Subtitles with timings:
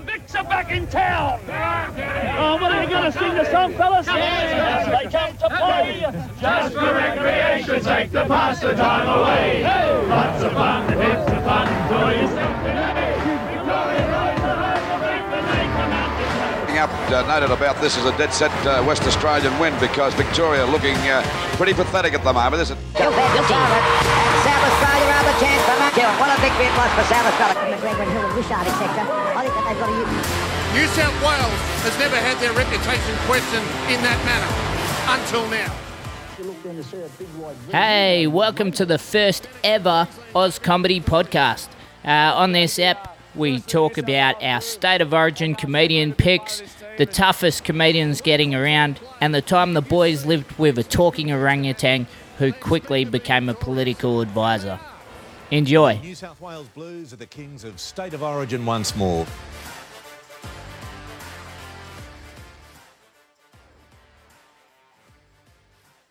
[0.00, 1.40] the Vicks are back in town.
[2.38, 4.06] Oh, what are you going to sing the song, fellas?
[4.06, 6.00] Yes, they come to play.
[6.40, 9.62] Just for recreation, take the pass the time away.
[10.08, 13.16] Lots of fun, heaps of fun, enjoy yourself today.
[13.50, 16.78] Victoria rides the home of England, they come out to play.
[16.78, 20.64] up uh, noted about this as a dead set uh, West Australian win because Victoria
[20.66, 21.22] looking uh,
[21.56, 22.56] pretty pathetic at the moment.
[22.56, 22.76] This is
[26.60, 26.76] Dillon.
[26.76, 27.76] What a victory it was for South Australia.
[27.76, 29.06] McGregor and Hill and Wishart, etc.
[29.34, 33.66] I think that they've got a New South Wales has never had their reputation questioned
[33.88, 34.50] in that manner
[35.08, 35.74] until now.
[37.70, 41.68] Hey, welcome to the first ever Aus Comedy Podcast.
[42.04, 46.62] Uh, on this app, we talk about our state of origin comedian picks,
[46.98, 52.06] the toughest comedians getting around, and the time the boys lived with a talking orangutan
[52.38, 54.80] who quickly became a political advisor.
[55.50, 55.98] Enjoy.
[56.00, 59.26] New South Wales Blues are the kings of state of origin once more.